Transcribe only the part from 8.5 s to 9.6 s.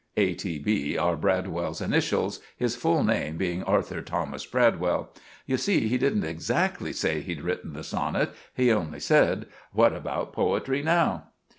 He only said,